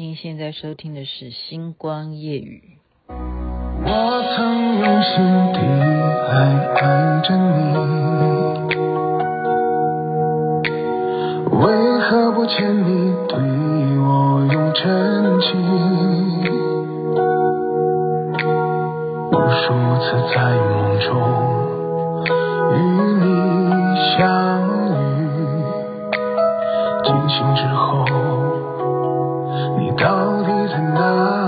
[0.00, 2.62] 您现在收听的是《星光夜语》。
[3.84, 5.58] 我曾用心地
[6.30, 7.50] 爱爱着你，
[11.50, 13.36] 为何不见你对
[13.98, 15.50] 我用真情？
[19.32, 21.10] 无数次在梦中
[22.70, 22.76] 与
[23.18, 23.26] 你
[24.16, 24.62] 相
[25.02, 25.26] 遇，
[27.02, 28.47] 惊醒之后。
[29.78, 31.47] 你到底在哪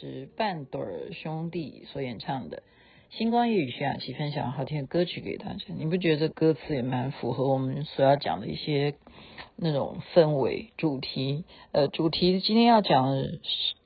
[0.00, 2.58] 是半朵儿兄弟所演唱的
[3.16, 5.60] 《星光夜雨》，徐雅琪分享好听的歌曲给大家。
[5.78, 8.94] 你不觉得这歌词也蛮符合我们所要讲的一些
[9.56, 11.44] 那种氛围主题？
[11.72, 13.16] 呃，主题今天要讲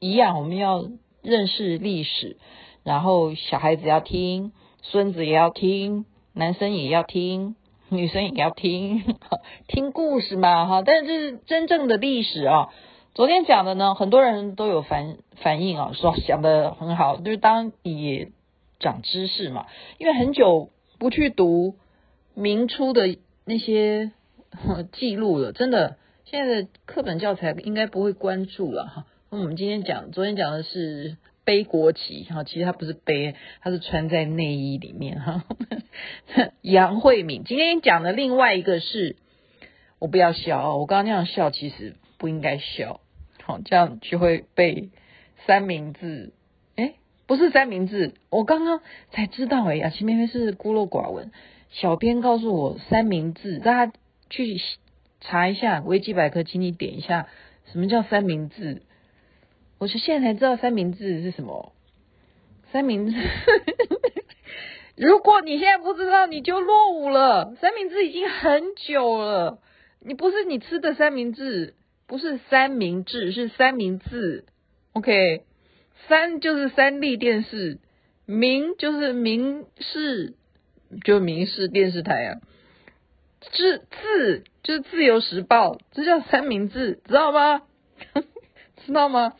[0.00, 0.90] 一样，我们要
[1.22, 2.38] 认识历史，
[2.82, 4.50] 然后小孩子要听，
[4.82, 7.54] 孙子也要听，男生也要听，
[7.88, 9.04] 女生也要听，
[9.68, 10.82] 听故事嘛，哈。
[10.84, 12.70] 但是这是真正的历史啊。
[13.12, 18.30] 昨天讲的呢，很多人都有反反应啊，说讲的很好，就是当也
[18.78, 19.66] 长知识嘛。
[19.98, 21.74] 因为很久不去读
[22.34, 24.12] 明初的那些
[24.92, 29.06] 记录了，真的，现在的课本教材应该不会关注了哈。
[29.28, 35.44] 那我们今天讲，昨天讲的是背国旗哈，其实它不是背，它是穿在内衣里面哈。
[36.62, 39.16] 杨惠敏今天讲的另外一个是，
[39.98, 41.96] 我不要笑哦，我刚刚那样笑其实。
[42.20, 43.00] 不应该笑，
[43.44, 44.90] 好，这样就会被
[45.46, 46.34] 三明治。
[46.76, 51.32] 诶，不是三明治，我刚刚才知道哎呀，前面是孤陋寡闻。
[51.70, 53.92] 小编告诉我三明治，大家
[54.28, 54.60] 去
[55.22, 57.26] 查一下维基百科，请你点一下
[57.72, 58.82] 什么叫三明治。
[59.78, 61.72] 我是现在才知道三明治是什么。
[62.70, 63.16] 三明治，
[64.94, 67.54] 如果你现在不知道，你就落伍了。
[67.62, 69.58] 三明治已经很久了，
[70.00, 71.74] 你不是你吃的三明治。
[72.10, 74.44] 不是三明治，是三明治。
[74.94, 75.44] OK，
[76.08, 77.78] 三就是三立电视，
[78.26, 80.34] 明就是明视，
[81.04, 82.40] 就明视电视台啊。
[83.40, 87.62] 自自就是自由时报，这叫三明治，知道吗？
[88.84, 89.34] 知道吗？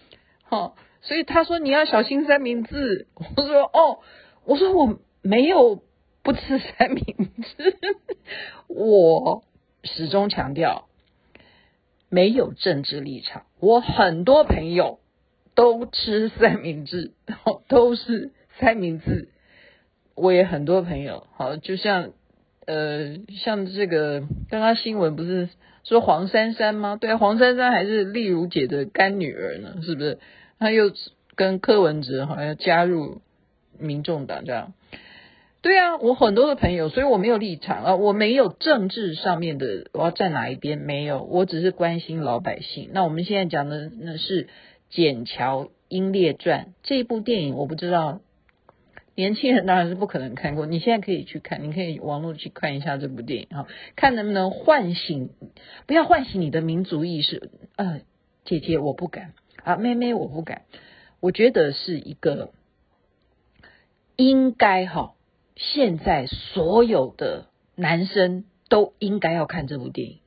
[0.45, 3.09] 好，所以他说你要小心三明治。
[3.37, 3.99] 我说哦，
[4.45, 5.83] 我说我没有
[6.23, 7.05] 不吃三明
[7.59, 7.77] 治，
[8.69, 9.43] 我
[9.83, 10.87] 始终强调。
[12.11, 14.99] 没有政治立场，我很多朋友
[15.55, 17.13] 都吃三明治，
[17.69, 19.29] 都是三明治。
[20.17, 22.11] 我也很多朋友，好，就像
[22.67, 24.21] 呃，像这个
[24.51, 25.49] 刚刚新闻不是
[25.85, 26.97] 说黄珊珊吗？
[27.01, 30.19] 对啊，黄珊珊还是丽如姐的干女儿呢，是不是？
[30.59, 30.93] 她又
[31.37, 33.23] 跟柯文哲好像加入
[33.79, 34.75] 民众党这样。
[35.63, 42.89] 对啊，我很多的朋友，所以我没有立场啊，我没有政治上面的我要站哪一边，没有，我只是关心老百姓。
[42.95, 44.47] 那我们现在讲的那是
[44.91, 48.23] 《筧桥英烈传》这部电影，我不知道
[49.15, 55.29] 年轻人当然是不可能看过，你现在可以去看，你可以网络去看一下这部电影啊，看能不能唤醒，
[55.87, 57.51] 不要唤醒你的民族意识。
[57.77, 58.01] 呃，
[58.47, 60.63] 姐姐我不敢啊，妹妹我不敢，
[61.21, 62.51] 我觉得是一个
[64.17, 65.13] 应该哈。
[65.61, 67.47] 现在所有的
[67.77, 70.19] 男生都应该要看这部电影，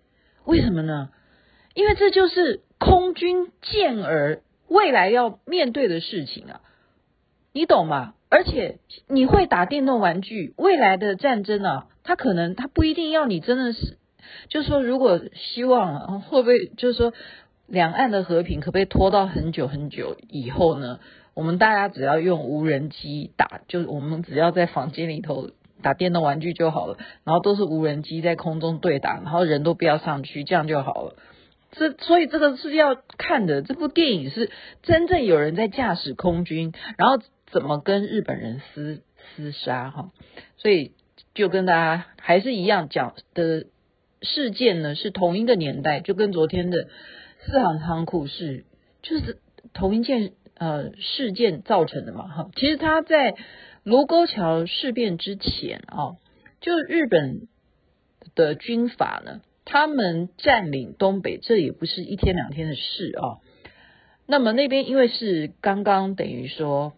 [0.46, 1.10] 为什么呢？
[1.74, 6.62] 因为这就是空军健儿未来要面对的事情啊，
[7.52, 8.14] 你懂吗？
[8.30, 8.78] 而且
[9.08, 13.98] 你会打电动玩具，未来的战争啊，他可能他不一定要你真的是，
[14.50, 17.12] 就是说，如果希望啊，会不会就是说
[17.66, 21.00] 两岸的和平可不可以拖到很久很久以后呢？
[21.34, 25.50] 我们大家只要用无人机打，就我们只要在房间里头
[25.82, 31.16] 打电动玩具就好了，然后都是无人机在空中对打，然后人都不要上去，这样就好了。
[31.72, 34.52] 这所以这个是要看的，这部电影是
[34.84, 37.18] 真正有人在驾驶空军，然后
[37.52, 39.02] 怎么跟日本人厮
[39.36, 40.12] 厮杀哈，
[40.58, 40.92] 所以
[41.34, 43.66] 就跟大家还是一样讲的
[44.22, 46.88] 事件呢，是同一个年代，就跟昨天的
[47.40, 48.66] 四行仓库是
[49.02, 49.40] 就是
[49.74, 50.34] 同一件
[50.64, 52.50] 呃事件造成的嘛哈。
[52.56, 53.36] 其实他在
[53.84, 56.16] 卢沟桥事变之前啊，
[56.62, 57.48] 就日本
[58.36, 59.42] 的军阀呢。
[59.66, 63.40] 他们占领东北，这也不是一天两天的事啊。
[64.26, 66.92] 那么那边因为是刚刚等于说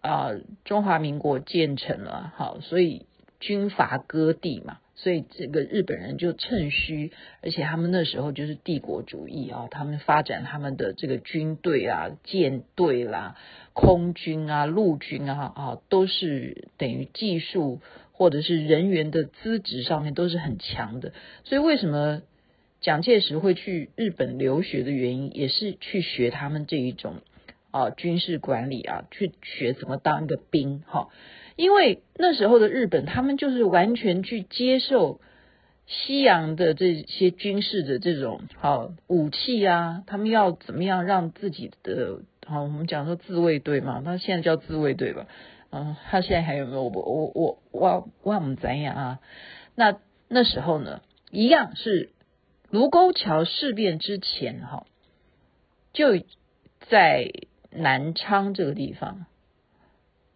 [0.00, 0.30] 啊，
[0.64, 3.06] 中华民国建成了，好，所以
[3.38, 7.10] 军阀割地嘛，所以这个日本人就趁虚，
[7.42, 13.36] 而且他们那时候就是帝国主义啊，他们发展他们的这个军队啊、舰队啦、
[13.72, 17.80] 空军啊、陆军啊啊，都是等于技术。
[18.18, 21.12] 或者是人员的资质上面都是很强的，
[21.44, 22.20] 所以为什么
[22.80, 27.18] 蒋介石会去日本留学的原因，也是去学他们这一种
[27.70, 31.10] 啊军事管理啊，去学怎么当一个兵哈。
[31.58, 35.20] 因为那时候的日本，他们就是完全去接受
[35.88, 45.26] 西洋的这些军事的这种好武器啊，他们要怎么样让自己的好，我们讲说自卫队嘛，他现在叫自卫队吧。
[45.70, 46.84] 嗯，他现在还有没有？
[46.84, 49.18] 我我我我我们怎样啊？
[49.74, 51.02] 那那时候呢，
[51.32, 52.10] 一样是
[52.70, 54.86] 卢沟桥事变之前哈，
[55.92, 56.22] 就
[56.88, 57.32] 在
[57.72, 59.26] 南昌这个地方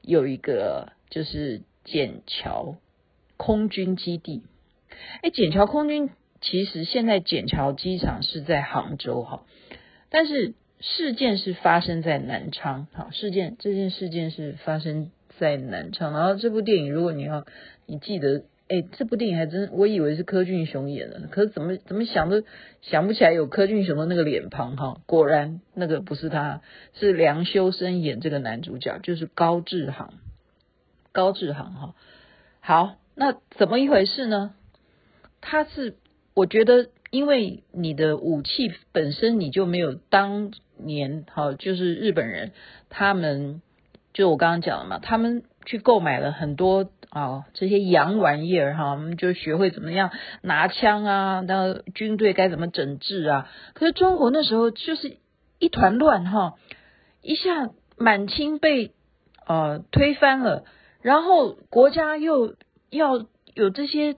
[0.00, 2.74] 有一个就是笕桥
[3.36, 4.42] 空军基地。
[5.22, 6.10] 哎，笕桥空军
[6.40, 9.44] 其实现在笕桥机场是在杭州哈，
[10.10, 12.88] 但是事件是发生在南昌。
[12.92, 15.12] 好，事件这件事件是发生。
[15.38, 17.46] 在南昌，然后这部电影，如果你要
[17.86, 22.44] 你记得，哎，这部电影还真，我以为是柯俊雄演的，可是怎么怎么想都
[22.82, 26.60] 想不起来有柯俊雄的那个脸庞哈，果然那个不是他，
[26.92, 30.12] 是梁修身演这个男主角，就是高志航，
[31.12, 31.94] 高志航哈，
[32.60, 34.54] 好，那怎么一回事呢？
[35.40, 35.96] 他是
[36.34, 42.52] 我觉得，因为你的武器本身你就没有当年哈，就是日本人
[42.88, 43.62] 他们。
[44.14, 50.10] 就我刚刚讲了嘛，他们去购买了很多啊、哦、这些洋玩意儿哈，我们就学会怎么样
[50.42, 53.48] 拿枪啊，那军队该怎么整治啊。
[53.72, 55.16] 可是中国那时候就是
[55.58, 56.56] 一团乱哈，
[57.22, 58.92] 一下满清被
[59.46, 60.66] 呃推翻了，
[61.02, 62.54] 然后国家又
[62.90, 64.16] 要有这些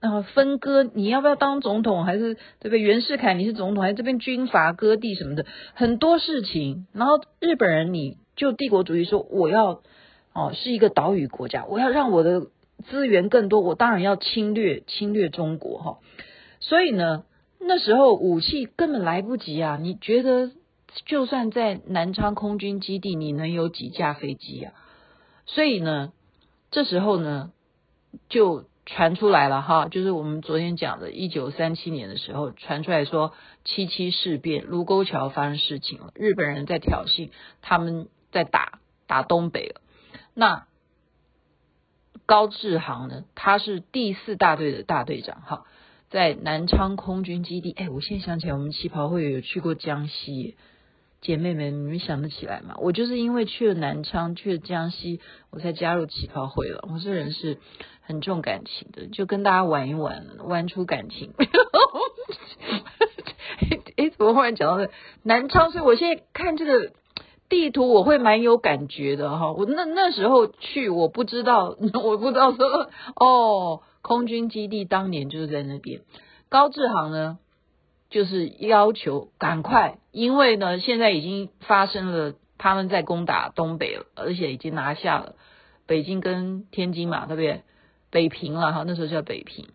[0.00, 2.80] 呃分割，你要不要当总统，还是对不对？
[2.80, 8.18] 袁世凯你是总统，还是这边军阀割地什么的很多事情，然后日本人你。
[8.36, 9.80] 就帝国主义说，我要
[10.32, 12.48] 哦是一个岛屿国家，我要让我的
[12.88, 15.98] 资源更多，我当然要侵略侵略中国哈。
[16.58, 17.22] 所以呢，
[17.60, 19.78] 那时候武器根本来不及啊！
[19.80, 20.50] 你觉得，
[21.06, 24.72] 就算在南昌空军基地，你能有几架飞机啊？
[25.46, 26.12] 所以呢，
[26.74, 27.52] 这时候呢，
[28.28, 33.32] 就传出来了哈，就是我们昨天讲的，一九三七年的时候传出来说，
[33.64, 37.30] 七七事变，卢沟桥发生事情了，日本人在挑衅
[37.62, 38.08] 他们。
[38.34, 39.80] 在打打东北了，
[40.34, 40.66] 那
[42.26, 43.22] 高志航呢？
[43.36, 45.66] 他是第四大队的大队长，哈，
[46.10, 47.70] 在南昌空军基地。
[47.70, 50.56] 哎，我现在想起来，我们旗袍会有去过江西，
[51.24, 52.76] 姐妹们，你们想得起来吗？
[52.78, 56.86] 我就是因为去了南昌，去了江西，我才加入旗袍会了。
[56.92, 57.58] 我这人是
[58.02, 61.32] 很重感情的，就跟大家玩一玩，玩出感情。
[63.96, 64.92] 哎，怎么忽然讲到这
[65.24, 65.72] 南昌？
[65.72, 66.92] 所以我现在看这个。
[67.46, 76.00] 地图我会蛮有感觉的哈，我那那时候去，我不知道， 我不知道说哦，空军基地当年就是在那边。
[76.48, 77.38] 高志航呢，
[78.14, 85.34] 就是要求赶快，因为呢现在已经发生了，他们在攻打东北了，而且已经拿下了
[85.88, 87.62] 北京跟天津嘛，对不对？
[88.12, 89.66] 北平了哈，那时候叫北平。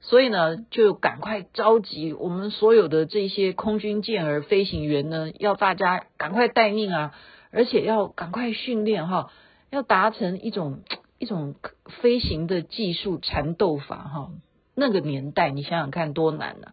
[0.00, 7.14] 所以呢，就赶快召集我们所有的这些空军健儿飞行员呢，要大家赶快待命啊，
[7.50, 9.30] 而且要赶快训练哈，
[9.68, 10.80] 要达成一种
[11.18, 11.54] 一种
[12.00, 14.30] 飞行的技术缠斗法哈。
[14.74, 16.68] 那个年代你想想看多难呐，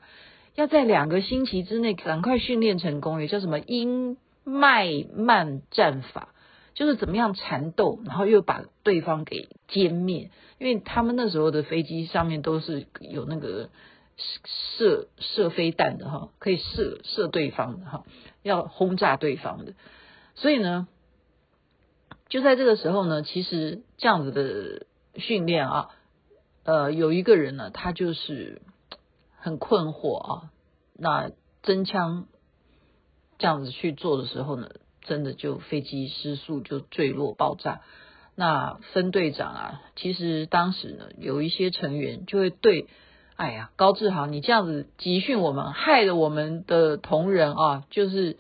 [0.55, 6.29] 要在两个星期之内赶快训练成功，也叫什么英麦曼战法。
[6.73, 13.69] 就是怎么样缠斗，然后又把对方给歼灭，因为他们那时候的飞机上面都是有那个
[14.77, 18.05] 射射飞弹的哈，可以射射对方的哈，
[18.41, 19.73] 要轰炸对方的。
[20.33, 20.87] 所以呢，
[22.29, 24.85] 就在这个时候呢，其实这样子的
[25.19, 25.89] 训练啊，
[26.63, 28.61] 呃，有一个人呢，他就是
[29.41, 30.51] 很困惑啊。
[30.93, 31.31] 那
[31.63, 32.27] 真枪
[33.37, 34.69] 这样子去做的时候呢，
[35.01, 37.81] 真的就飞机失速就坠落爆炸。
[38.35, 42.87] 那分队长啊，其实当时呢，有一些成员就会对，
[43.35, 48.37] 哎呀，高志航，你这样子集训我们，害了我们的同仁啊，就是。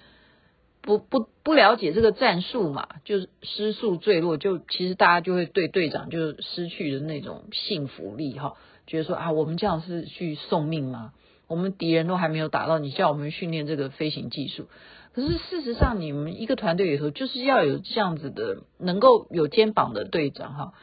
[0.83, 8.55] 不不不了解这个战术嘛，就是失速坠落，就其实大家就会对队长就失去的那种信服力哈，
[8.87, 11.13] 觉得说啊，我们这样是去送命吗？
[11.47, 14.67] 我们敌人都还没有打到，你叫我们训练这个飞行技术。
[15.13, 20.73] 可是事实上，你们一个团队里头就是要有这样子的能够有肩膀的队长哈，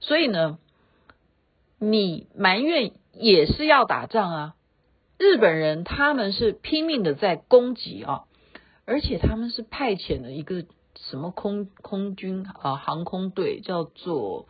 [0.00, 0.58] 所以呢，
[1.78, 4.54] 你埋怨也是要打仗啊。
[5.18, 8.24] 日本人他们是拼命的在攻击啊。
[8.90, 10.64] 而且他们是派遣了一个
[11.10, 14.46] 什么空空军啊航空队，叫做，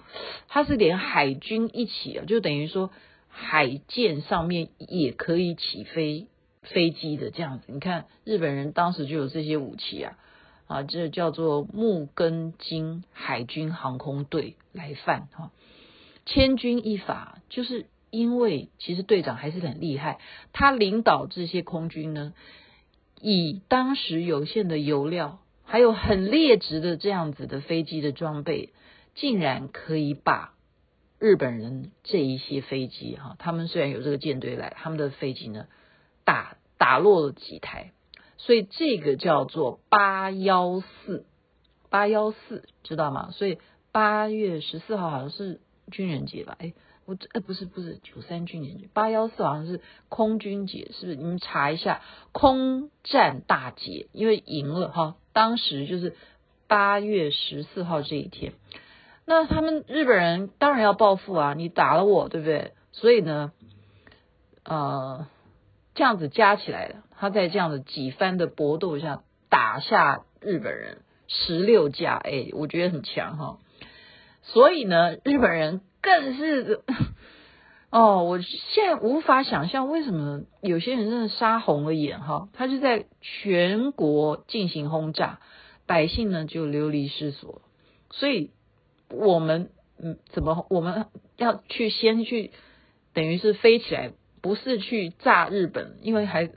[0.48, 2.90] 他是连海军一起啊，就等于说
[3.28, 6.26] 海舰上面也可以起飞
[6.62, 7.66] 飞机的这样子。
[7.68, 10.18] 你看日本人当时就有这些武器啊，
[10.66, 15.52] 啊，这叫做木更津海军航空队来犯哈，
[16.26, 20.18] 千钧一发，就是因为其实队长还是很厉害，
[20.52, 22.32] 他领导这些空军呢。
[23.20, 28.72] 以当时有限的油料，还有很劣质的这样子的飞机的装备，
[29.14, 30.54] 竟然可以把
[31.18, 35.66] 日本人这一些飞机哈，他们虽然有这个舰队来，他们的飞机呢
[36.24, 37.92] 打打落了几台，
[38.38, 41.26] 所以这个叫做八幺四
[41.90, 43.30] 八幺四，知道吗？
[43.32, 43.58] 所以
[43.92, 45.60] 八月十四号好像是
[45.92, 46.56] 军人节吧？
[46.58, 46.72] 哎。
[47.08, 51.16] 我哎，不是不是九三军年节，八幺四好像是空军节，是不是？
[51.16, 55.16] 你们查一下空战大捷，因为赢了哈。
[55.32, 56.14] 当时就是
[56.66, 58.52] 八月十四号这一天，
[59.24, 61.54] 那他们日本人当然要报复啊！
[61.54, 62.72] 你打了我，对不对？
[62.92, 63.52] 所以呢，
[64.64, 65.26] 呃，
[65.94, 73.58] 这样子加起来了，他在这样的几番的搏斗下打下日本人十六架，哎，我觉得很强哈。
[74.42, 75.80] 所以呢，日本人。
[76.08, 76.80] 更是
[77.92, 85.38] 哦，我现在无法想象为什么有些人真的杀红了眼哈，他就在全国进行轰炸，
[85.86, 87.60] 百姓呢就流离失所。
[88.10, 88.52] 所以
[89.10, 92.52] 我们嗯，怎么我们要去先去
[93.12, 96.50] 等于是飞起来，不是去炸日本，因为还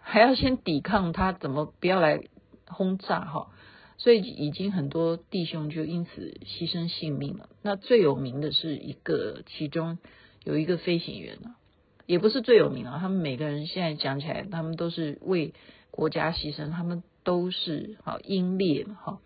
[0.00, 2.20] 还要先抵抗他，怎么不要来
[2.66, 3.48] 轰炸哈？
[3.96, 7.48] 所以已经很多弟兄就因此牺牲性命了。
[7.62, 9.98] 那最有名的是一个，其中
[10.42, 11.54] 有一个飞行员呢，
[12.04, 12.98] 也不是最有名啊。
[13.00, 15.54] 他们每个人现在讲起来，他们都是为
[15.90, 19.20] 国家牺牲，他们都是好英烈嘛哈。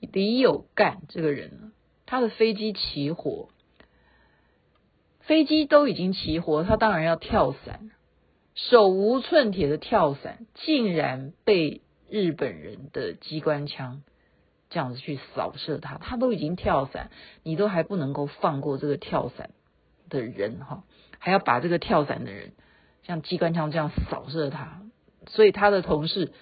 [0.00, 1.72] 李有干这个人呢，
[2.04, 3.48] 他的飞机起火，
[5.20, 7.90] 飞机都已经起火，他当然要跳伞，
[8.54, 11.80] 手无寸铁的跳伞，竟然被。
[12.08, 14.02] 日本人的机关枪
[14.68, 17.10] 这样子去扫射他，他都已经跳伞，
[17.42, 19.50] 你都还不能够放过这个跳伞
[20.08, 20.84] 的人哈，
[21.18, 22.52] 还要把这个跳伞的人
[23.04, 24.82] 像机关枪这样扫射他，
[25.28, 26.32] 所以他的同事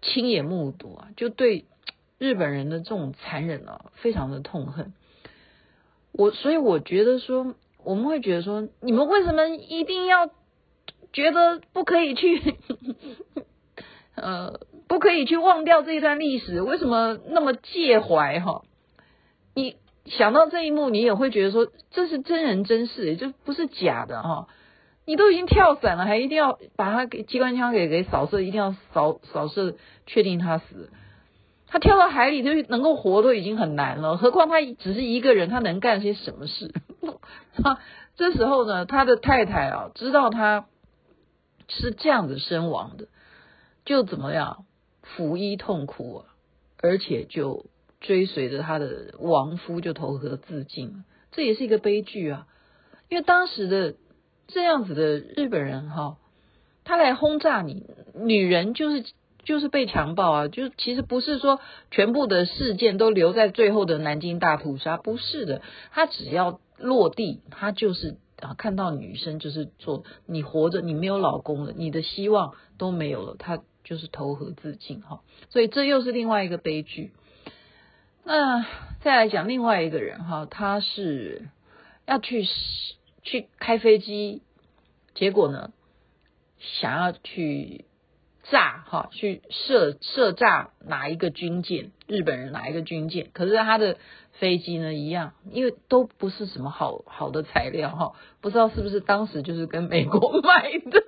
[0.00, 1.66] 亲眼目睹啊，就对
[2.18, 4.92] 日本人的这种残忍啊，非常的痛恨。
[6.12, 10.30] 我所以我觉得说，我们会觉得说，你们为什么一定要
[11.12, 12.56] 觉得不可以去？
[14.14, 14.60] 呃。
[14.90, 18.62] 不可以去忘掉这一段历史，为什么那么介怀哈？
[19.54, 24.48] 你想到这一幕，你也会觉得说这是真人真事，就不是假的哈。
[25.04, 30.90] 你都已经跳伞了，还一定要把他给机关枪给给扫射，一定要扫扫射，确定他死。
[31.68, 36.74] 他跳到海里就是能够活都已经很难了，何况他只是一个人，他能干些什么事？
[37.62, 37.78] 他
[38.18, 40.66] 这时候呢，他的太太啊，知道他
[41.68, 43.06] 是这样子身亡的，
[43.84, 44.64] 就怎么样？
[45.16, 46.24] 服衣痛苦啊，
[46.78, 47.66] 而且就
[48.00, 52.46] 追随着他的亡夫就投河自尽，这也是一个悲剧啊！
[53.08, 53.94] 因为当时的
[54.46, 56.16] 这样子的日本人哈，
[56.84, 59.04] 他来轰炸你，女人就是
[59.44, 73.62] 就是被强暴啊，就其实不是说全部的事件都留在最后的南京大屠杀，不是的，他只要落地，他就是啊看到女生就是做你活着，你没有老公了，你的希望都没有了，他。
[73.90, 77.10] 就是投河自尽哈，所以这又是另外一个悲剧。
[78.22, 78.64] 那
[79.00, 81.48] 再来讲另外一个人哈，他是
[82.06, 82.46] 要去
[83.24, 84.42] 去开飞机，
[85.14, 85.72] 结果呢，
[86.60, 87.84] 想要去
[88.44, 93.30] 炸哈，去射射炸哪一个军舰，日本人哪一个军舰？
[93.32, 93.96] 可是他的
[94.34, 101.02] 飞机呢一样，因为都不是什么好好的材料哈，不知道是不是当时就是跟美国 买的。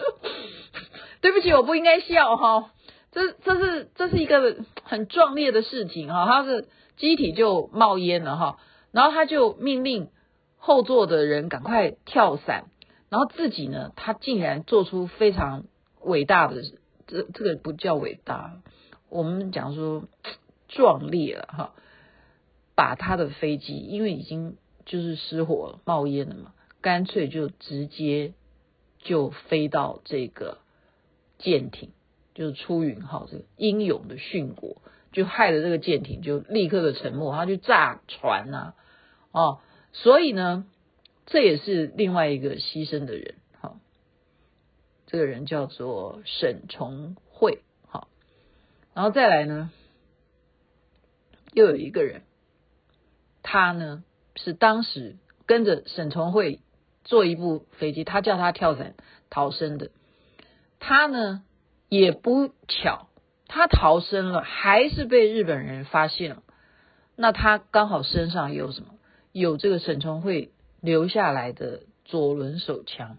[1.23, 2.73] 对不起，我不应该笑哈，
[3.13, 8.59] 这这是这是一个很壮烈的事情哈，他是机体就冒烟了哈，
[8.91, 10.11] 然后他就命令
[10.59, 12.67] 后座的人赶快跳伞，
[13.09, 15.65] 然后自己呢，他竟然做出非常
[16.03, 16.63] 伟大的。
[17.05, 18.63] 这这个不叫伟大，
[19.11, 20.05] 我们讲说
[20.69, 21.73] 壮烈了哈，
[22.75, 28.33] 把他的飞机因为已经就是失火了，冒烟了嘛，干脆就直接
[29.01, 30.59] 就飞到这个
[31.43, 31.91] 舰艇，
[32.35, 34.81] 就是出云号这个英勇的殉国，
[35.13, 38.73] 就害了这个舰艇就立刻的沉没，他就炸船呐、
[39.33, 39.59] 啊，哦，
[39.93, 40.65] 所以呢，
[41.27, 43.35] 这也是另外一个牺牲的人。
[45.05, 48.09] 这个人叫做沈从惠，好，
[48.95, 49.71] 然后再来呢，
[51.53, 52.23] 又有一个人，
[53.43, 54.05] 他呢
[54.37, 56.61] 是当时跟着沈从惠
[57.05, 58.95] 坐一部飞机，他叫他跳伞
[59.29, 59.91] 逃生的，
[60.85, 61.45] 他呢
[61.89, 63.09] 也不巧，
[63.47, 66.43] 他逃生了，还是被日本人发现了。
[67.15, 68.89] 那他刚好身上有什么？
[69.31, 73.17] 有这个沈从慧留下来的左轮手枪。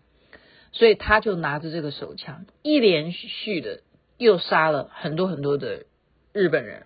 [0.73, 3.81] 所以他就拿着这个手枪，一连续的
[4.17, 5.85] 又杀了很多很多的
[6.33, 6.85] 日本人。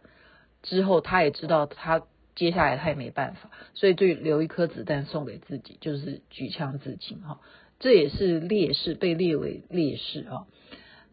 [0.62, 2.04] 之后他也知道，他
[2.36, 7.40] 接下来他也没办法，所以就留一颗子弹送给自己，就是举枪自尽哈。
[7.80, 10.48] 这也是烈士，被列为烈士哈。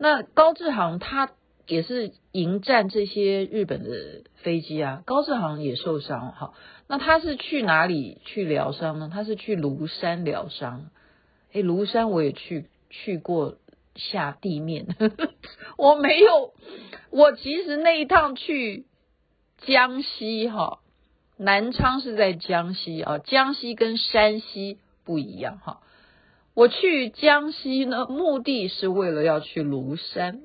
[0.04, 1.30] 那高志航他
[1.66, 6.52] 也是迎战这些日本的飞机啊，高志航也受伤哈。
[6.86, 9.08] 那他是去哪里去疗伤呢？
[9.10, 10.90] 他是去庐山疗伤。
[11.54, 13.56] 哎，庐山我也去去过
[13.94, 14.94] 下地面，
[15.78, 16.52] 我没有。
[17.08, 18.84] 我其实那一趟去
[19.62, 20.80] 江西哈，
[21.38, 25.80] 南昌是在江西啊，江西跟山西不一样哈。
[26.54, 30.40] 我去江西呢，目的是为了要去庐山，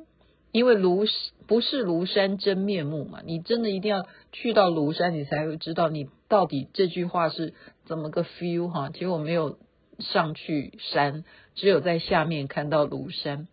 [0.51, 1.09] 因为庐
[1.47, 7.53] 不是庐山真面目嘛，你真的一定要去到庐山，你才会知道你到底这句话是
[7.85, 8.89] 怎么个 feel 哈。
[8.89, 9.57] 结果没有。
[9.99, 13.49] 上去山，只有在下面看到庐山。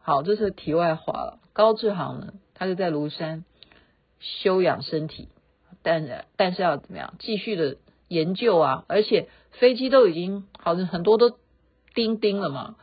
[0.00, 1.38] 好，这是题外话了。
[1.52, 3.44] 高志航呢，他就在庐山
[4.18, 5.28] 休养身体，
[5.82, 7.12] 但但是要怎么样？
[7.18, 7.76] 继续的
[8.08, 8.84] 研究啊！
[8.88, 11.36] 而且飞机都已经好像很多都
[11.94, 12.76] 钉钉了嘛，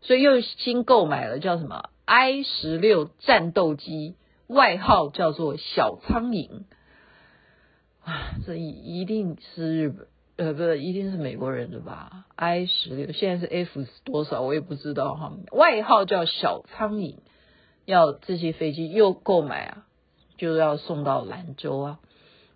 [0.00, 4.14] 所以又新购买了叫什么 I 十六战斗机，
[4.46, 6.64] 外号叫做小苍蝇。
[8.04, 10.06] 啊，这一一定是日本。
[10.36, 15.32] 呃，不是，一定是美国人的吧？I 十六，现在是 F 多少，我也不知道哈。
[15.52, 17.18] 外号叫小苍蝇，
[17.84, 19.86] 要这些飞机又购买啊，
[20.36, 22.00] 就要送到兰州啊。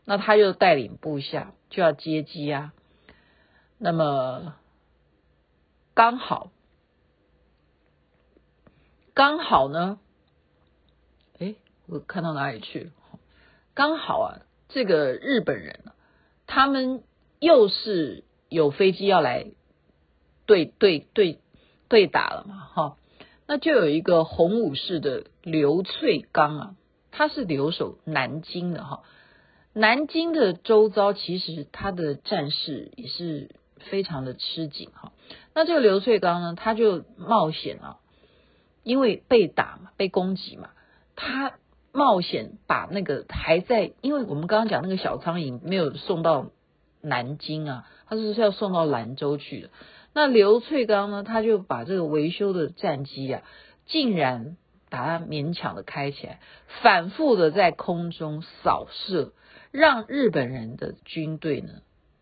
[0.05, 2.73] 那他又带领部下就要接机啊。
[3.79, 4.55] 那么
[5.99, 6.53] 刚好，
[9.15, 9.99] 刚好呢，
[11.41, 11.57] 诶，
[11.89, 12.91] 我看到哪里去了？
[13.75, 15.81] 刚好啊，这个日本人
[16.47, 17.03] 他们。
[17.41, 19.47] 又是有飞机要来
[20.45, 21.39] 对对对
[21.89, 22.97] 对打了嘛，哈，
[23.47, 26.77] 那就有一个洪武式的刘翠刚啊，
[27.13, 29.05] 他是留守南京的哈，
[29.73, 35.13] 南京的周遭其实他的战事也是非常的吃紧哈，
[35.59, 37.97] 那这个刘翠刚呢，他就冒险啊，
[38.85, 40.69] 因为被打嘛，被攻击嘛，
[41.17, 41.55] 他
[41.91, 46.51] 冒险把那个还在，因为我们刚刚讲那个小苍蝇没有送到。
[47.01, 49.71] 南京啊，他是要送到兰州去的。
[50.13, 53.43] 那刘翠刚呢，他就把这个维修的战机啊，
[53.87, 54.57] 竟然
[54.91, 56.41] 把它勉强的开起来，
[56.83, 59.33] 反复的在空中扫射，
[59.71, 61.71] 让日本人的军队呢，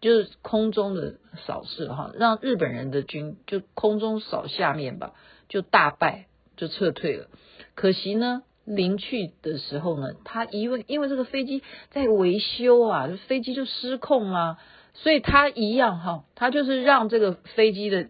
[0.01, 1.15] 就是空中的
[1.47, 5.15] 扫射哈，让日本人的军就空中扫下面吧，
[5.49, 7.29] 就大败，就撤退了。
[7.75, 14.59] 可惜呢，临去的时候呢，他因为因为这个飞机在维修啊，飞机就失控啊。
[14.95, 18.09] 所以他一样哈，他就是让这个飞机的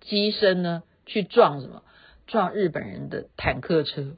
[0.00, 1.82] 机身呢去撞什么？
[2.26, 4.16] 撞日本人的坦克车。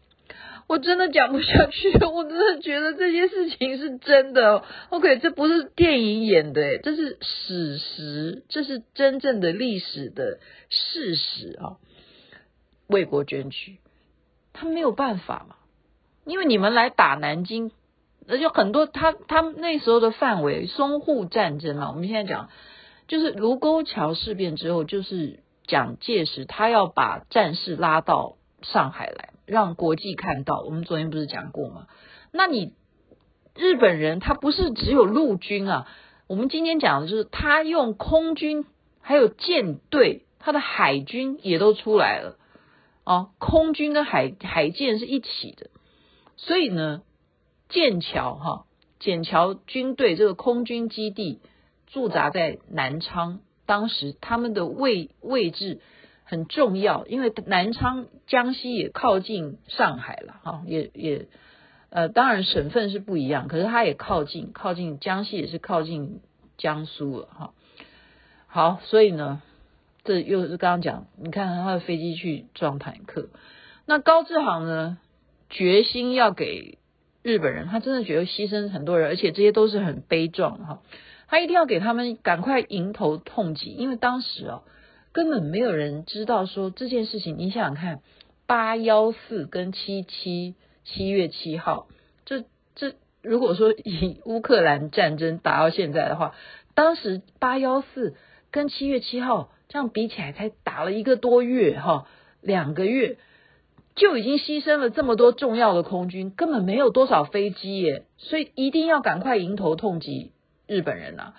[0.72, 4.64] 我真的讲不下去，我真的觉得这些事情是真的。
[4.88, 10.38] OK，这不是电影演的，这是史实，这是真正的历史的
[10.70, 11.76] 事实啊！
[12.86, 13.80] 为国捐躯，
[14.54, 15.56] 他没有办法嘛，
[16.24, 17.70] 因为你们来打南京。
[18.26, 22.48] 那就很多，他他那时候的范围，淞沪战争嘛，我们现在讲，
[23.08, 30.60] 就是卢沟桥事变之后，就是蒋介石他要把战事拉到上海来，让国际看到。
[30.60, 31.86] 我们昨天不是讲过吗？
[32.32, 32.74] 那你
[33.54, 35.88] 日本人他不是只有陆军啊，
[36.26, 38.64] 我们今天讲的就是他用空军，
[39.00, 42.38] 还有舰队，他的海军也都出来了
[43.04, 45.70] 啊，空军跟海海舰是一起的，
[46.36, 47.02] 所以呢，
[47.68, 48.64] 剑桥哈，
[48.98, 51.40] 剑桥军队这个空军基地
[51.86, 55.80] 驻扎在南昌，当时他们的位位置。
[56.32, 61.26] 很重要，因为南昌江西也靠近上海了哈，也也
[61.90, 66.22] 呃，当然省份是不一样，可是它也靠近，靠近江西也是靠近
[66.56, 67.52] 江苏了哈。
[68.46, 69.42] 好，所以呢，
[70.04, 73.28] 这又是刚刚讲，你看他的飞机去撞坦克，
[73.84, 74.96] 那高志航呢，
[75.50, 76.78] 决心要给
[77.22, 80.82] 日本人，他真的觉得牺牲很多人，而且这些都是很悲壮哈，
[81.28, 84.62] 他一定要给他们赶快迎头痛击，因为当时啊。
[85.12, 88.00] 根本没有人知道说这件事情，你想想看，
[88.46, 91.86] 八幺四跟七七七月七号，
[92.24, 92.44] 这
[92.74, 96.34] 这如果说以乌克兰战争打到现在的话，
[96.74, 98.14] 当时八幺四
[98.50, 102.06] 跟七月七号这样比起来，才打了一个多月哈，
[102.40, 103.18] 两个月
[103.94, 110.32] 就已经牺牲了这么多重要的空军，根本没有多少飞机耶，所以一定要赶快迎头痛击
[110.66, 111.34] 日本人呐。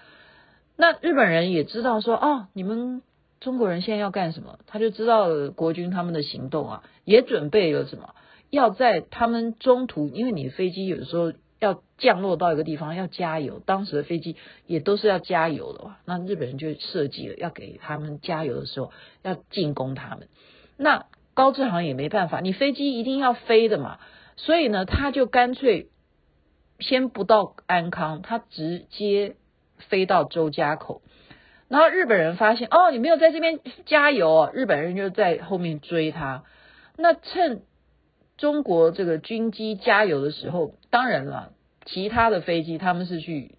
[0.76, 3.02] 那日本人也知道说，哦，你们。
[3.44, 4.58] 中国人现在要干什么？
[4.68, 8.16] 他就知道了国军他们的行动啊，也准备了什么？
[8.50, 15.98] 要在他们中途，因为你飞机有时候要降落到一个地方要加油，当时的飞机也都是要加油的哇。
[16.06, 20.30] 那日本人就设计了要给他们加油的时候要进攻他们。
[20.78, 24.00] 那高志航也没办法，你飞机一定要飞的嘛，
[24.38, 25.90] 所以呢，他就干脆
[26.80, 29.36] 先不到安康，他直接
[29.80, 31.02] 飞到周家口。
[31.74, 36.44] 然后日本人发现哦，你没有在这边加油哦，日本人就在后面追他。
[36.98, 37.64] 那趁
[38.38, 41.52] 中国这个军机加油的时候，当然了，
[41.84, 43.56] 其他的飞机他们是去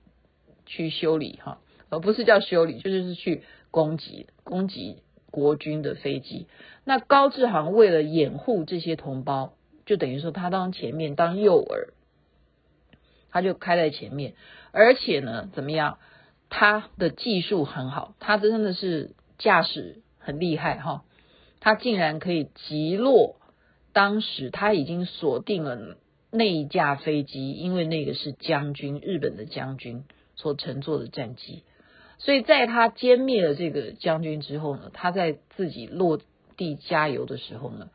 [0.65, 1.59] 去修理哈，
[1.91, 6.47] 而不是叫修理，就是是去攻击攻击国军的飞机。
[6.85, 9.55] 那高志航为了掩护这些同胞，
[9.87, 11.89] 就等于说他当前面当诱饵，
[13.33, 14.35] 他就开在前面，
[14.71, 15.99] 而且呢，怎么样？
[16.51, 21.05] 他的技术很好，他真的是驾驶很厉害哈。
[21.61, 23.37] 他竟然可以击落
[23.93, 25.97] 当时他已经锁定了
[26.31, 30.05] 那一架飞机，因为那个是将军，日本的将军
[30.37, 31.63] 所乘坐的战机。
[32.19, 36.21] 所以在他歼灭了这个将军之后呢，他在自己落
[36.57, 37.91] 地加油的时候呢，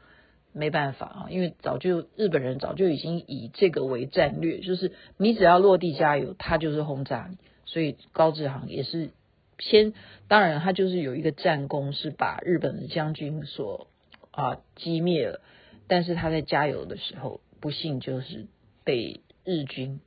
[0.51, 7.37] 没办法啊，因为早就日本人早就已经以这个为战略，就是你只要落地加油，他就是轰炸你。
[7.71, 9.11] 所以高志航也是
[9.59, 9.93] 先，
[10.27, 13.85] 当然他就是有一个战功，是把日本的将军所
[14.31, 15.39] 啊击灭了。
[15.87, 18.47] 但是他在加油的时候，不幸就是
[18.83, 19.99] 被日军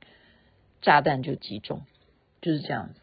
[0.81, 1.83] 炸弹就击中，
[2.41, 2.99] 就是这样子，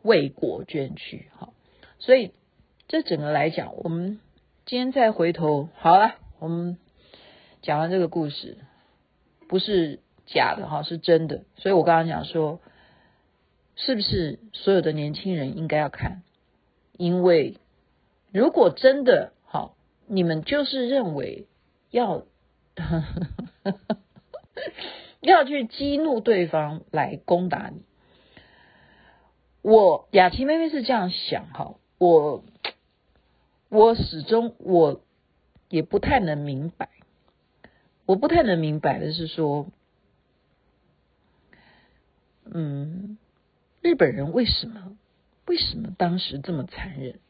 [0.00, 1.28] 为国捐躯。
[1.36, 1.50] 哈，
[1.98, 2.32] 所以
[2.86, 4.20] 这整个来讲，我们
[4.64, 6.78] 今天再回头好了，我们
[7.60, 8.56] 讲完这个故事，
[9.50, 11.44] 不是假的哈，是真的。
[11.56, 12.58] 所以我刚刚讲说。
[13.80, 16.24] 是不是所有的年轻人应该要看？
[16.96, 17.58] 因为
[18.32, 19.76] 如果真的好，
[20.08, 21.46] 你们就是认为
[21.90, 22.24] 要
[25.20, 27.82] 要去激怒对方来攻打你，
[29.62, 32.42] 我雅琪妹妹是这样想哈，我
[33.68, 35.02] 我始终我
[35.68, 36.88] 也不太能明白，
[38.06, 39.68] 我不太能明白的是说，
[42.44, 43.18] 嗯。
[43.80, 44.96] 日本人为什么
[45.46, 47.20] 为什么当时这么残忍？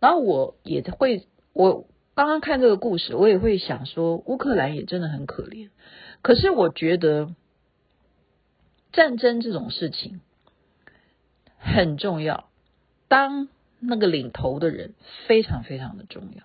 [0.00, 5.70] 然后我也会，我刚刚看这个故事，我也会想说，乌克兰也真的很可怜。
[6.22, 7.34] 可是我觉得
[8.92, 10.20] 战争这种事情
[11.58, 12.48] 很重要，
[13.08, 14.94] 当那个领头的人
[15.26, 16.42] 非常非常的重要。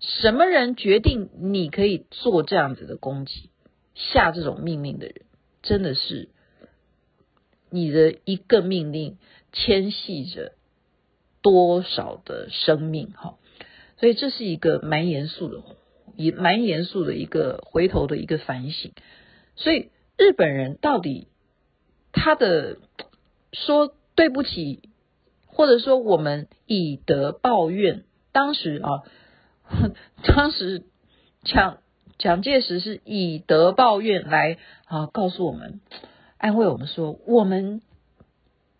[0.00, 3.50] 什么人决定你可以做这样子的攻击、
[3.94, 5.22] 下这种命令的人，
[5.62, 6.28] 真的是。
[7.76, 9.18] 你的一个命令
[9.52, 10.52] 牵系着
[11.42, 13.36] 多少的生命哈，
[13.98, 15.62] 所以这是一个蛮严肃的，
[16.16, 18.92] 也蛮严肃的一个回头的一个反省。
[19.54, 21.28] 所以日本人到底
[22.12, 22.78] 他的
[23.52, 24.88] 说对不起，
[25.46, 29.02] 或者说我们以德报怨，当时啊，
[30.24, 30.82] 当时
[31.44, 31.78] 蒋
[32.18, 35.80] 蒋介石是以德报怨来啊告诉我们。
[36.38, 37.80] 安慰我们说，我们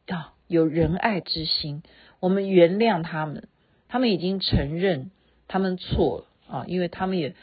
[0.09, 1.83] 啊有仁爱之心，
[2.21, 3.49] 我们原谅他们，
[3.89, 5.11] 他们已经承认
[5.49, 7.35] 他们错了啊，因为他们也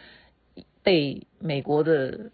[0.84, 2.32] 被美国的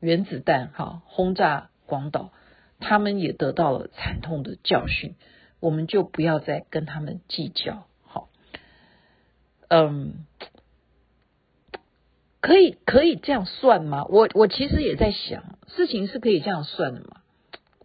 [0.00, 2.32] 原子弹哈轰炸广岛，
[2.80, 5.14] 他们也得到了惨痛的教训，
[5.60, 7.86] 我们就不要再跟他们计较。
[8.04, 8.28] 好，
[9.68, 10.26] 嗯，
[12.42, 14.04] 可以可以这样算吗？
[14.10, 17.22] 我我其实也在想，事情是可以这样算的吗？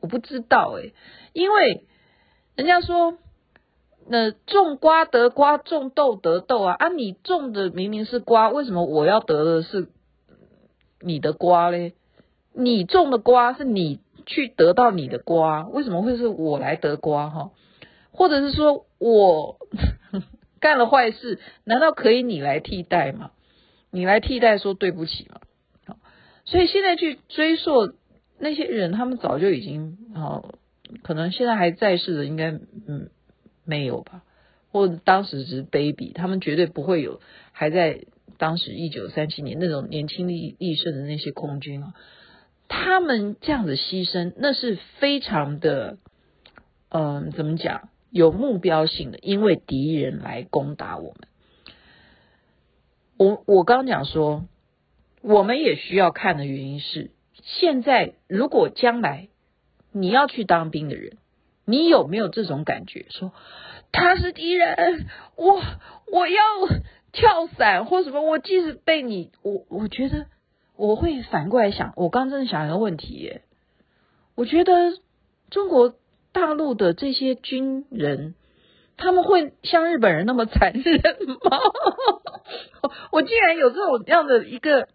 [0.01, 0.93] 我不知道诶，
[1.31, 1.85] 因为
[2.57, 3.17] 人家说。
[4.09, 6.77] 那种瓜得瓜，种豆得豆啊！
[6.79, 9.89] 啊，你种的明明是瓜，为什么我要得的是
[11.01, 11.91] 你的瓜嘞？
[12.53, 17.51] 你种的瓜是你去得到你的瓜，为什么会是我来得瓜哈？
[18.13, 19.57] 或者是说我
[20.61, 23.31] 干了坏事，难道可以你来替代吗？
[23.97, 25.41] 你来替代说对不起嘛？
[25.85, 25.97] 好，
[26.45, 27.93] 所以现在去追溯
[28.39, 30.53] 那些人，他们早就已经好，
[31.03, 33.09] 可能现在还在世的，应该嗯。
[33.69, 34.23] 没有吧？
[34.71, 37.19] 或者当时只是 baby，他们绝对不会有
[37.51, 38.05] 还在
[38.37, 41.93] 当时一九三七年那种年轻力力盛的那些空军啊，
[42.69, 45.97] 他们这样子牺牲，那是非常的，
[46.87, 47.89] 嗯，怎么讲？
[48.09, 51.27] 有目标性的，因为敌人来攻打我们。
[53.17, 54.45] 我我刚讲说，
[55.21, 57.11] 我们也需要看的原因是，
[57.43, 59.27] 现在如果将来
[59.91, 61.17] 你要去当兵的人。
[61.69, 63.07] 你有没有这种感觉？
[63.09, 63.33] 说
[63.91, 65.61] 他是敌人，我
[66.09, 66.41] 我要
[67.11, 68.21] 跳伞或什么？
[68.21, 70.27] 我即使被你，我我觉得
[70.77, 71.91] 我会反过来想。
[71.97, 73.41] 我刚真的想一个问题耶，
[74.33, 74.97] 我觉得
[75.49, 75.93] 中国
[76.31, 78.33] 大陆的这些军人，
[78.97, 81.59] 他们会像日本人那么残忍吗？
[83.11, 84.87] 我竟然有这种这样的一个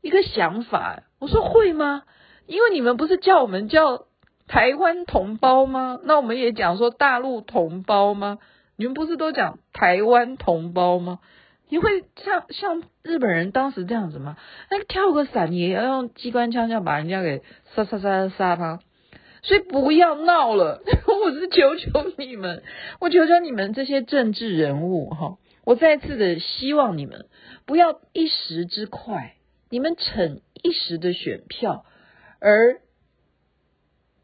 [0.00, 1.02] 一个想法。
[1.20, 2.02] 我说会吗？
[2.46, 4.06] 因为你们不是叫我们叫。
[4.50, 5.98] 台湾同胞吗？
[6.04, 8.38] 那我们也讲说大陆同胞吗？
[8.76, 11.18] 你们不是都讲台湾同胞吗？
[11.68, 14.38] 你会像像日本人当时这样子吗？
[14.70, 17.42] 那跳个伞也要用机关枪，这样把人家给
[17.74, 18.80] 杀杀杀杀他？
[19.42, 20.82] 所以不要闹了，
[21.24, 22.62] 我是求求你们，
[23.00, 27.26] 我求求你们这些政治人物哈，我再次的希望你们
[27.66, 29.34] 不要一时之快，
[29.70, 31.84] 你们逞一时的选票
[32.40, 32.80] 而。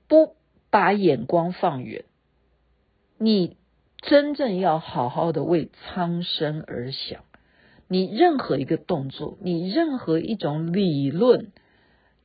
[0.07, 0.37] 不
[0.71, 2.05] 把眼光放远，
[3.19, 3.57] 你
[4.03, 7.25] 真正要好好的为苍生而想。
[7.89, 11.53] 你任何一个动作，你任何一种理论、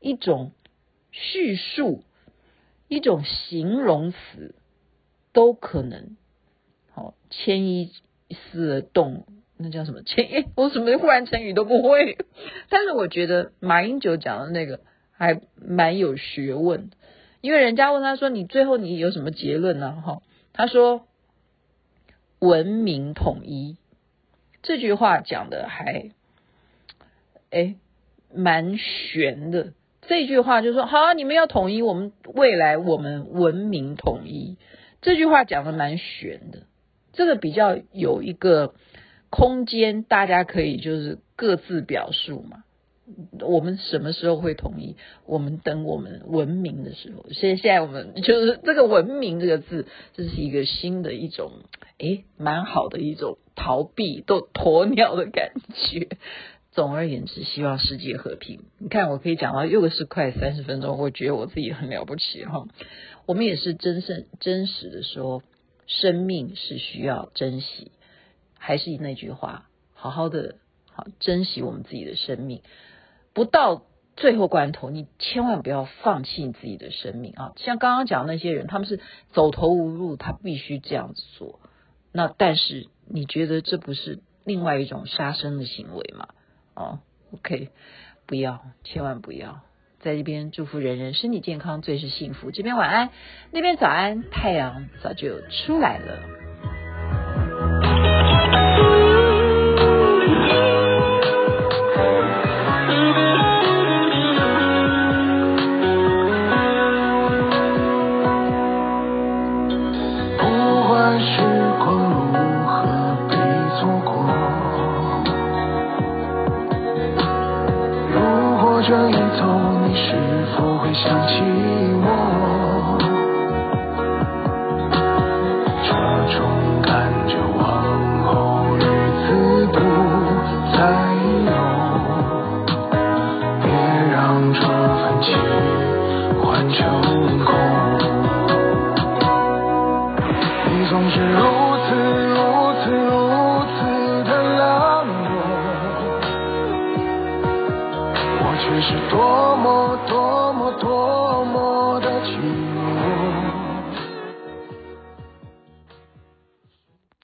[0.01, 0.51] 一种
[1.09, 2.03] 叙述、
[2.89, 4.55] 一种形容词，
[5.31, 6.17] 都可能
[6.91, 7.93] 好牵一
[8.29, 9.25] 丝的动。
[9.61, 10.01] 那叫什么？
[10.03, 12.17] 牵，我什么忽然成语都不会。
[12.69, 14.79] 但是我觉得马英九讲的那个
[15.11, 16.89] 还蛮有学问。
[17.41, 20.21] 因为人家问他说：“你最后你有什么结论呢？”哈，
[20.51, 21.07] 他说
[22.39, 23.77] ：“文明统一。”
[24.63, 26.11] 这句话讲的还
[27.49, 27.75] 哎
[28.33, 29.73] 蛮玄的。
[30.09, 34.57] 这句话就说：“好，你们要统一，我们未来我们文明统一。”
[35.03, 36.63] 这句话讲的蛮玄的，
[37.13, 38.73] 这个比较有一个
[39.29, 42.63] 空间，大家可以就是各自表述嘛。
[43.39, 44.95] 我们什么时候会统一？
[45.27, 47.27] 我们等我们文明的时候。
[47.31, 51.51] 现现在我们就是这个“文明”这个字，这是一个新的一种，
[51.99, 56.07] 诶，蛮好的一种逃避都鸵鸟的感觉。
[56.71, 58.65] 总而言之，希望世界和平。
[58.77, 62.65] 你看，我可以讲到又是快三十分钟，我觉得我自己很了不起哈。
[63.25, 65.41] 我们也是真正真实的说，
[65.87, 67.91] 生命是需要珍惜。
[68.57, 70.55] 还是那句话，好好的
[70.91, 72.61] 好珍惜我们自己的生命。
[73.33, 73.83] 不到
[74.15, 77.53] 最后关头，你千万不要放弃你自己的生命啊！
[77.55, 78.99] 像刚刚讲的那些人，他们是
[79.31, 81.59] 走投无路，他必须这样子做。
[82.11, 86.27] 那但是你觉得这不是另外一种杀生的行为吗？
[86.79, 86.99] 哦
[87.33, 87.69] ，OK，
[88.25, 89.59] 不要，千万不要。
[89.99, 92.51] 在这边祝福人人身体健康，最是幸福。
[92.51, 93.09] 这边晚安，
[93.51, 96.48] 那边早安，太阳早就出来了。